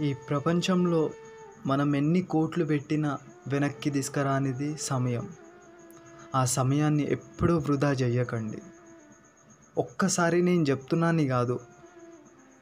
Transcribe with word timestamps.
ఈ 0.00 0.14
ప్రపంచంలో 0.14 1.10
మనం 1.66 1.96
ఎన్ని 1.96 2.22
కోట్లు 2.22 2.64
పెట్టినా 2.64 3.18
వెనక్కి 3.48 3.90
తీసుకురానిది 3.90 4.76
సమయం. 4.76 5.28
ఆ 6.34 6.44
సమయాన్ని 6.44 7.12
ఎప్పుడూ 7.12 7.58
వృధా 7.58 7.92
చెయ్యకండి 7.92 8.58
ఒక్కసారి 9.78 10.42
నేను 10.42 10.62
చెప్తున్నాను 10.62 11.24
కాదు 11.24 11.60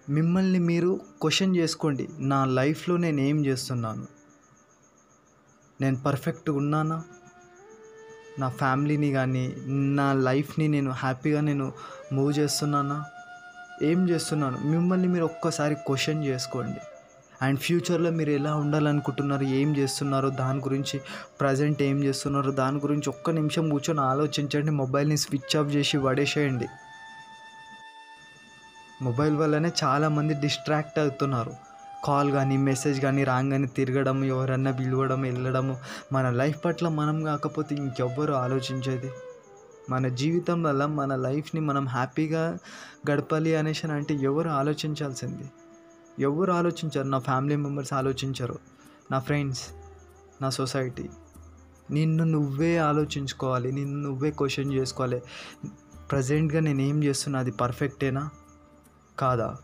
మిమ్మల్ని 0.09 0.59
మీరు 0.59 1.01
క్వశ్చన్ 1.21 1.57
చేసుకోండి 1.57 2.09
నా 2.19 2.45
లైఫ్లో 2.45 2.97
నేను 2.97 3.21
ఏం 3.21 3.47
చేస్తున్నాను? 3.47 4.07
నేను 5.81 5.97
పర్ఫెక్ట్గా 5.97 6.57
ఉన్నానా? 6.57 7.05
నా 8.39 8.49
ఫ్యామిలీని 8.49 9.13
కానీ 9.13 9.57
నా 9.69 10.13
లైఫ్ని 10.13 10.69
నేను 10.69 10.91
హ్యాపీగా 10.91 11.41
నేను 11.41 11.73
మూవ్ 12.13 12.39
చేస్తున్నానా? 12.39 13.05
ఏం 13.83 14.09
చేస్తున్నాను? 14.09 14.59
మిమ్మల్ని 14.59 15.09
మీరు 15.09 15.25
ఒక్కసారి 15.25 15.75
క్వశ్చన్ 15.75 16.25
చేసుకోండి. 16.25 16.81
అండ్ 17.43 17.61
ఫ్యూచర్లో 17.61 18.11
మీరు 18.11 18.31
ఎలా 18.31 18.55
ఉండాలనుకుంటున్నారు 18.55 19.43
ఏం 19.43 19.77
చేస్తున్నారో 19.77 20.31
దాని 20.31 20.59
గురించి 20.59 21.01
ప్రజెంట్ 21.41 21.83
ఏం 21.83 22.05
చేస్తున్నారో 22.05 22.51
దాని 22.51 22.77
గురించి 22.77 23.09
ఒక్క 23.09 23.31
నిమిషం 23.31 23.69
కూర్చొని 23.69 24.01
ఆలోచించండి 24.01 24.71
మొబైల్ని 24.71 25.17
స్విచ్ 25.17 25.57
ఆఫ్ 25.57 25.75
చేసి 25.75 25.99
పడేసేయండి. 25.99 26.69
మొబైల్ 29.03 29.37
వల్లనే 29.37 29.73
చాలామంది 29.85 30.35
డిస్ట్రాక్ట్ 30.35 30.99
అవుతున్నారు. 30.99 31.53
కాల్ 32.05 32.31
కానీ 32.33 32.57
మెసేజ్ 32.57 33.01
కానీ 33.01 33.25
రాగానే 33.25 33.67
తిరగడం 33.67 34.25
ఎవరన్నా 34.25 34.71
పిలవడం 34.71 35.21
వెళ్ళడము 35.23 35.77
మన 36.13 36.31
లైఫ్ 36.31 36.65
పట్ల 36.65 36.89
మనం 36.89 37.25
కాకపోతే 37.25 37.75
ఇంకెవ్వరు 37.75 38.33
ఆలోచించేది. 38.33 39.11
మన 39.91 40.09
జీవితం 40.09 40.63
వల్ల 40.63 40.87
మన 40.87 41.17
లైఫ్ని 41.17 41.61
మనం 41.61 41.87
హ్యాపీగా 41.87 42.59
గడపాలి 43.11 43.57
అనేసి 43.57 43.87
అంటే 43.87 44.15
ఎవరు 44.15 44.49
ఆలోచించాల్సింది? 44.49 45.51
ఎవరు 46.21 46.53
ఆలోచించరు 46.53 47.09
నా 47.09 47.19
ఫ్యామిలీ 47.19 47.57
మెంబర్స్ 47.57 47.93
ఆలోచించరు 47.93 48.59
నా 49.11 49.19
ఫ్రెండ్స్ 49.19 49.69
నా 50.43 50.51
సొసైటీ. 50.51 51.09
నిన్ను 51.91 52.25
నువ్వే 52.25 52.79
ఆలోచించుకోవాలి 52.79 53.73
నిన్ను 53.73 54.01
నువ్వే 54.01 54.31
క్వశ్చన్ 54.31 54.73
చేసుకోవాలి. 54.73 55.23
ప్రజెంట్గా 56.11 56.61
నేను 56.61 56.81
ఏం 56.81 57.05
చేస్తున్నా 57.05 57.39
అది 57.39 57.51
పర్ఫెక్టేనా? 57.51 58.31
కాదా? 59.19 59.57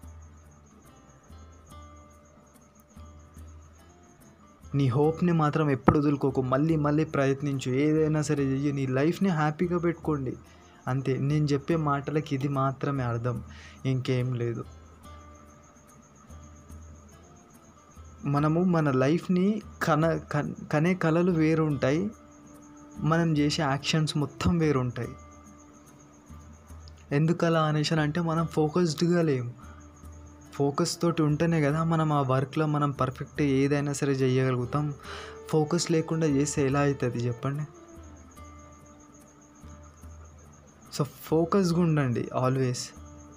నీ 4.74 4.88
హోప్ని 4.88 5.32
మాత్రం 5.32 5.70
ఎప్పుడు 5.70 5.98
వదులుకోకు 5.98 6.42
మళ్ళీ 6.42 6.76
మళ్ళీ 6.76 7.04
ప్రయత్నించు. 7.04 7.72
ఏదైనా 7.72 8.22
సరే 8.22 8.44
చెయ్యి 8.44 8.72
నీ 8.72 8.86
లైఫ్ని 8.86 9.28
హ్యాపీగా 9.28 9.78
పెట్టుకోండి. 9.78 10.36
అంతే 10.88 11.16
నేను 11.16 11.44
చెప్పే 11.44 11.76
మాటలకి 11.76 12.34
ఇది 12.34 12.48
మాత్రమే 12.48 13.04
అర్థం 13.04 13.42
ఇంకేం 13.84 14.34
లేదు. 14.34 14.64
మనము 18.26 18.64
మన 18.64 18.90
లైఫ్ని 18.90 19.62
కన 19.82 20.20
కనే 20.72 20.94
కళలు 20.94 21.30
వేరు 21.30 21.62
ఉంటాయి 21.62 22.10
మనం 23.00 23.38
చేసే 23.38 23.62
యాక్షన్స్ 23.62 24.16
మొత్తం 24.16 24.58
వేరు 24.58 24.78
ఉంటాయి 24.78 25.08
ఎందుకలా 27.12 27.62
అనేసి 27.62 27.94
అంటే 27.94 28.20
మనం 28.20 28.46
ఫోకస్డ్గా 28.46 29.22
లేము. 29.22 29.54
ఫోకస్ 30.52 31.00
తోటి 31.02 31.22
ఉంటేనే 31.22 31.60
కదా 31.60 31.84
మనం 31.84 32.12
ఆ 32.12 32.20
వర్క్లో 32.20 32.66
మనం 32.66 32.90
పర్ఫెక్ట్ 32.90 33.42
ఏదైనా 33.42 33.92
సరే 33.92 34.12
చేయగలుగుతాం. 34.12 34.94
ఫోకస్ 35.48 35.90
లేకుండా 35.90 36.26
చేస్తే 36.26 36.66
ఎలా 36.66 36.80
అవుతుంది 36.80 37.16
చెప్పండి? 37.16 37.62
సో 40.92 41.04
ఫోకస్గా 41.04 41.80
ఉండండి 41.80 42.28
ఆల్వేస్. 42.34 42.90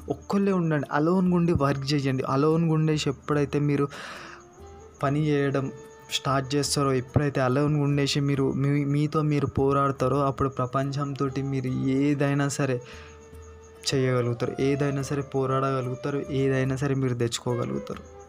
ఒక్కళ్ళే 0.09 0.51
ఉండండి 0.51 0.87
అలోన్గా 0.91 1.35
ఉండి 1.35 1.53
వర్క్ 1.53 1.93
చేయండి. 1.93 2.23
అలోన్గా 2.23 2.73
ఉండేసి 2.73 3.09
ఎప్పుడైతే 3.09 3.59
మీరు 3.59 3.87
పని 5.03 5.27
చేయడం 5.27 5.71
స్టార్ట్ 6.11 6.55
చేస్తారో 6.55 6.93
ఎప్పుడైతే 6.93 7.41
అలోన్గా 7.41 7.83
ఉండేసి 7.83 8.19
మీరు 8.19 8.51
మీ 8.51 8.85
మీతో 8.85 9.21
మీరు 9.21 9.45
పోరాడతారో 9.45 10.19
అప్పుడు 10.25 10.49
ప్రపంచంతో 10.49 11.29
మీరు 11.39 11.67
ఏదైనా 11.67 12.47
సరే 12.47 12.81
చేయగలుగుతారు. 13.95 14.55
ఏదైనా 14.61 15.01
సరే 15.01 15.21
పోరాడగలుగుతారు. 15.21 16.25
ఏదైనా 16.29 16.75
సరే 16.75 16.95
మీరు 16.95 17.13
తెచ్చుకోగలుగుతారు. 17.13 18.19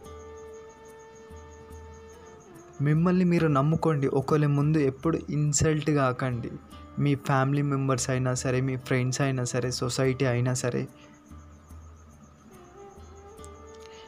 మిమ్మల్ని 2.85 3.25
మీరు 3.25 3.49
నమ్ముకోండి. 3.49 4.09
ఒకరి 4.09 4.47
ముందు 4.47 4.79
ఎప్పుడు 4.79 5.19
ఇన్సల్ట్ 5.31 5.91
కాకండి. 5.91 6.51
మీ 6.99 7.15
ఫ్యామిలీ 7.15 7.63
మెంబర్స్ 7.63 8.11
అయినా 8.11 8.35
సరే 8.35 8.61
మీ 8.61 8.77
ఫ్రెండ్స్ 8.77 9.21
అయినా 9.21 9.45
సరే 9.45 9.71
సొసైటీ 9.71 10.25
అయినా 10.25 10.55
సరే 10.55 10.89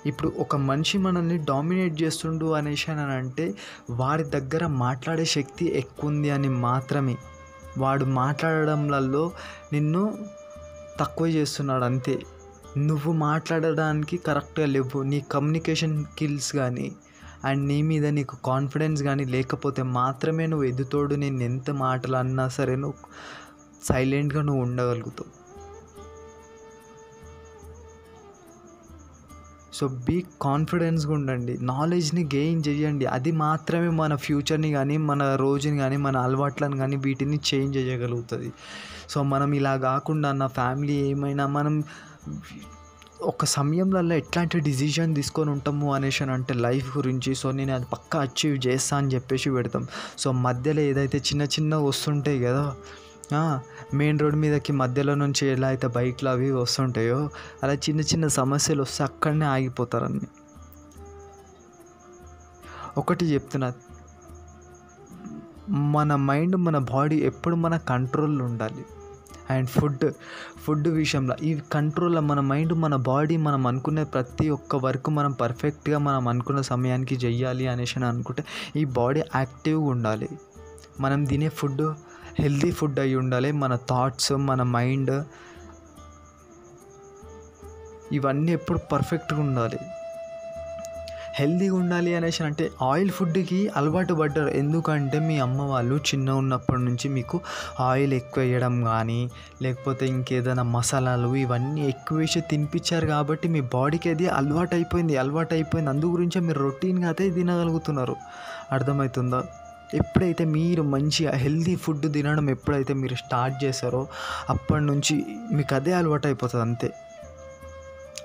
ఇప్పుడు 0.07 0.33
ఒక 0.39 0.57
మనిషి 0.57 0.99
మనల్ని 0.99 1.39
డామినేట్ 1.39 2.03
చేస్తుండు 2.03 2.47
అనేసి 2.53 2.91
అని 2.91 3.01
అంటే 3.01 3.55
వారి 3.91 4.25
దగ్గర 4.25 4.67
మాట్లాడే 4.67 5.25
శక్తి 5.25 5.79
ఎక్కువ 5.79 6.11
ఉంది 6.11 6.31
అని 6.31 6.49
మాత్రమే. 6.49 7.17
వాడు 7.79 8.05
మాట్లాడడంలలో 8.05 9.33
నిన్ను 9.73 10.19
తక్కువ 11.01 11.27
చేస్తున్నాడు 11.27 11.85
అంతే. 11.85 12.23
నువ్వు 12.77 13.13
మాట్లాడడానికి 13.13 14.17
కరెక్ట్గా 14.17 14.67
లేవు. 14.67 15.03
నీ 15.03 15.21
కమ్యూనికేషన్ 15.21 16.05
స్కిల్స్ 16.05 16.53
కానీ 16.53 16.93
అండ్ 17.45 17.65
నీ 17.65 17.83
మీద 17.83 18.07
నీకు 18.07 18.37
కాన్ఫిడెన్స్ 18.45 19.03
కానీ 19.03 19.25
లేకపోతే 19.25 19.83
మాత్రమే 19.83 20.47
నువ్వు 20.47 20.67
ఎదుతోడు 20.67 21.15
నేను 21.15 21.43
ఎంత 21.43 21.71
మాటలు 21.71 22.17
అన్నా 22.17 22.49
సరే 22.49 22.77
నువ్వు 22.77 22.99
సైలెంట్గా 23.85 24.43
నువ్వు 24.43 24.63
ఉండగలుగుతావు. 24.63 25.42
సో 29.73 29.89
బీ 29.89 30.25
కాన్ఫిడెన్స్గా 30.43 31.13
ఉండండి. 31.13 31.59
నాలెడ్జ్ని 31.61 32.25
గెయిన్ 32.25 32.63
చేయండి. 32.69 33.07
అది 33.07 33.33
మాత్రమే 33.33 33.89
మన 33.89 34.15
ఫ్యూచర్ని 34.15 34.73
కానీ 34.73 34.97
మన 34.97 35.37
రోజుని 35.37 35.79
కానీ 35.79 35.97
మన 35.97 36.17
అలవాట్లను 36.17 36.77
కానీ 36.77 36.97
వీటిని 36.97 37.41
చేంజ్ 37.55 37.77
చేయగలుగుతుంది. 37.77 38.53
సో 39.11 39.23
మనం 39.23 39.53
ఇలా 39.53 39.77
కాకుండా 39.77 40.33
నా 40.33 40.47
ఫ్యామిలీ 40.47 40.93
ఏమైనా 40.93 41.47
మనం 41.47 41.85
ఒక 43.23 43.45
సమయంలో 43.45 44.15
ఎట్లాంటి 44.15 44.61
డిసిజన్ 44.61 45.15
తీసుకొని 45.15 45.51
ఉంటాము 45.51 45.95
అనేసి 45.95 46.23
అని 46.23 46.33
అంటే 46.33 46.55
లైఫ్ 46.55 46.97
గురించి. 46.97 47.35
సో 47.35 47.51
నేను 47.51 47.75
అది 47.75 47.85
పక్కా 47.93 48.21
అచీవ్ 48.21 48.67
చేస్తా 48.67 48.97
అని 48.97 49.09
చెప్పేసి 49.09 49.51
పెడతాం. 49.51 49.87
సో 50.19 50.33
మధ్యలో 50.33 50.81
ఏదైతే 50.81 51.19
చిన్న 51.19 51.43
చిన్న 51.43 51.77
వస్తుంటాయి 51.77 52.41
కదా 52.41 52.75
మెయిన్ 53.95 54.19
రోడ్ 54.19 54.37
మీదకి 54.37 54.73
మధ్యలో 54.73 55.15
నుంచి 55.15 55.49
ఎలా 55.49 55.69
అయితే 55.69 55.87
బైక్లు 55.87 56.29
అవి 56.29 56.51
వస్తుంటాయో 56.51 57.31
అలా 57.63 57.73
చిన్న 57.73 58.01
చిన్న 58.01 58.27
సమస్యలు 58.27 58.83
వస్తే 58.83 59.05
అక్కడనే 59.05 59.47
ఆగిపోతారని 59.47 60.21
ఒకటి 62.99 63.25
చెప్తున్నా. 63.25 63.73
మన 65.69 66.15
మైండ్ 66.15 66.57
మన 66.57 66.79
బాడీ 66.79 67.17
ఎప్పుడు 67.17 67.55
మన 67.55 67.77
కంట్రోల్లో 67.77 68.45
ఉండాలి. 68.45 68.85
అండ్ 69.51 69.69
ఫుడ్ 69.69 70.13
ఫుడ్ 70.65 70.89
విషయంలో 70.89 71.37
ఈ 71.43 71.61
కంట్రోల్లో 71.73 72.21
మన 72.21 72.41
మైండ్ 72.41 72.73
మన 72.73 72.97
బాడీ 72.97 73.37
మనం 73.37 73.67
అనుకునే 73.67 74.05
ప్రతి 74.05 74.51
ఒక్క 74.51 74.77
వర్క్ 74.77 75.11
మనం 75.11 75.33
పర్ఫెక్ట్గా 75.33 75.99
మనం 75.99 76.29
అనుకున్న 76.29 76.61
సమయానికి 76.61 77.15
చెయ్యాలి 77.15 77.67
అనేసి 77.67 78.05
అనుకుంటే 78.05 78.45
ఈ 78.77 78.85
బాడీ 78.85 79.23
యాక్టివ్గా 79.37 79.87
ఉండాలి. 79.87 80.29
మనం 81.01 81.25
తినే 81.25 81.49
ఫుడ్ 81.49 81.95
హెల్దీ 82.39 82.71
ఫుడ్ 82.71 82.99
అయి 82.99 83.17
ఉండాలి. 83.17 83.53
మన 83.53 83.77
థాట్స్ 83.77 84.33
మన 84.33 84.63
మైండ్ 84.63 85.25
ఇవన్నీ 88.13 88.53
ఎప్పుడు 88.53 88.79
పర్ఫెక్ట్గా 88.79 89.41
ఉండాలి. 89.41 89.79
హెల్దీగా 91.35 91.75
ఉండాలి 91.75 92.15
అనేసి 92.15 92.43
అంటే 92.45 92.71
ఆయిల్ 92.83 93.11
ఫుడ్కి 93.11 93.71
అలవాటు 93.77 94.15
పడ్డారు. 94.15 94.49
ఎందుకంటే 94.49 95.19
మీ 95.19 95.39
అమ్మ 95.39 95.63
వాళ్ళు 95.63 95.97
చిన్న 95.97 96.31
ఉన్నప్పటి 96.31 96.83
నుంచి 96.83 97.09
మీకు 97.09 97.41
ఆయిల్ 97.81 98.13
ఎక్కువ 98.13 98.45
వేయడం 98.45 98.85
కానీ 98.85 99.31
లేకపోతే 99.63 100.07
ఇంకేదైనా 100.07 100.63
మసాలాలు 100.63 101.35
ఇవన్నీ 101.37 101.89
ఎక్కువ 101.89 102.19
వేసి 102.19 102.41
తినిపించారు 102.41 103.07
కాబట్టి 103.07 103.49
మీ 103.49 103.61
బాడీకి 103.61 104.11
అది 104.11 104.29
అలవాటు 104.29 104.75
అయిపోయింది 104.75 105.17
అలవాటు 105.17 105.55
అయిపోయింది 105.55 105.91
అందు 105.91 106.07
గురించే 106.07 106.41
మీరు 106.41 106.59
రొటీన్గా 106.59 107.07
అయితే 107.07 107.31
తినగలుగుతున్నారు. 107.31 108.17
అర్థమవుతుందా? 108.73 109.43
ఎప్పుడైతే 109.95 110.45
మీరు 110.45 110.83
మంచిగా 110.83 111.33
హెల్తీ 111.33 111.77
ఫుడ్ 111.77 112.13
తినడం 112.13 112.51
ఎప్పుడైతే 112.51 112.95
మీరు 112.95 113.15
స్టార్ట్ 113.15 113.65
చేస్తారో 113.65 114.09
అప్పటి 114.51 114.85
నుంచి 114.85 115.27
మీకు 115.53 115.75
అదే 115.75 115.93
అలవాటు 115.93 116.27
అయిపోతుంది 116.27 116.65
అంతే. 116.65 116.93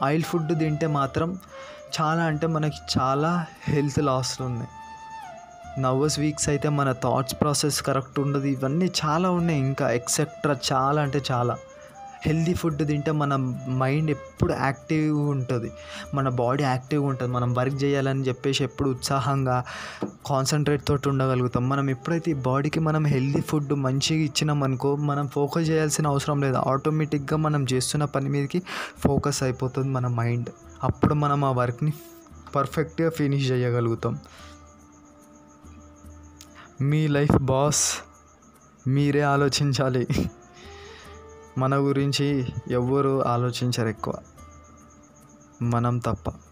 ఆయిల్ 0.03 0.23
ఫుడ్ 0.23 0.59
తింటే 0.59 0.87
మాత్రం 0.87 1.39
చాలా 2.01 2.23
అంటే 2.23 2.47
మనకి 2.47 2.99
చాలా 2.99 3.45
హెల్త్ 3.67 3.99
లాస్లు 3.99 4.45
ఉన్నాయి. 4.45 4.69
నర్వస్ 5.81 6.19
వీక్స్ 6.19 6.49
అయితే 6.49 6.69
మన 6.69 6.91
థాట్స్ 6.91 7.35
ప్రాసెస్ 7.41 7.81
కరెక్ట్ 7.81 8.19
ఉండదు. 8.19 8.45
ఇవన్నీ 8.45 8.91
చాలా 9.05 9.29
ఉన్నాయి. 9.29 9.59
ఇంకా 9.59 9.91
ఎక్సెట్రా 9.91 10.55
చాలా 10.73 11.01
అంటే 11.01 11.21
చాలా. 11.31 11.57
హెల్దీ 12.25 12.53
ఫుడ్ 12.53 12.87
తింటే 12.87 13.11
మన 13.11 13.35
మైండ్ 13.69 14.11
ఎప్పుడు 14.11 14.53
యాక్టివ్గా 14.53 15.29
ఉంటుంది. 15.29 15.71
మన 16.13 16.29
బాడీ 16.29 16.63
యాక్టివ్గా 16.63 17.07
ఉంటుంది. 17.07 17.33
మనం 17.33 17.53
వర్క్ 17.53 17.83
చేయాలని 17.83 18.21
చెప్పేసి 18.21 18.63
ఎప్పుడు 18.63 18.89
ఉత్సాహంగా 18.89 19.63
కాన్సన్ట్రేట్ 20.25 20.87
తోటి 20.87 21.09
ఉండగలుగుతాం. 21.09 21.69
మనం 21.69 21.89
ఎప్పుడైతే 21.89 22.31
ఈ 22.31 22.33
బాడీకి 22.33 22.79
మనం 22.79 23.05
హెల్దీ 23.05 23.41
ఫుడ్ 23.41 23.73
మంచిగా 23.73 24.19
ఇచ్చినాం 24.19 24.63
అనుకో 24.63 24.95
మనం 24.95 25.27
ఫోకస్ 25.27 25.69
చేయాల్సిన 25.69 26.07
అవసరం 26.07 26.41
లేదు. 26.41 26.55
ఆటోమేటిక్గా 26.55 27.37
మనం 27.37 27.65
చేస్తున్న 27.73 28.05
పని 28.05 28.29
మీదకి 28.29 28.61
ఫోకస్ 28.99 29.43
అయిపోతుంది 29.43 29.89
మన 29.89 30.07
మైండ్. 30.07 30.49
అప్పుడు 30.83 31.13
మనం 31.13 31.45
ఆ 31.45 31.51
వర్క్ని 31.51 31.93
పర్ఫెక్ట్గా 32.55 33.09
ఫినిష్ 33.09 33.51
చేయగలుగుతాం. 33.51 34.19
మీ 36.81 37.07
లైఫ్ 37.07 37.37
బాస్ 37.37 37.93
మీరే 38.87 39.21
ఆలోచించాలి. 39.21 40.07
మన 41.57 41.75
గురించి 41.75 42.53
ఎవ్వరు 42.71 43.25
ఆలోచించరు 43.25 43.87
ఎక్కువ. 43.87 44.13
మనం 45.61 45.97
తప్ప. 45.97 46.46